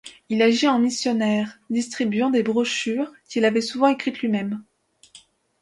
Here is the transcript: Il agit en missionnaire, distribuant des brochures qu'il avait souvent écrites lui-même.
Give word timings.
Il 0.29 0.41
agit 0.41 0.67
en 0.67 0.79
missionnaire, 0.79 1.59
distribuant 1.69 2.31
des 2.31 2.41
brochures 2.41 3.11
qu'il 3.29 3.45
avait 3.45 3.61
souvent 3.61 3.85
écrites 3.87 4.19
lui-même. 4.21 4.63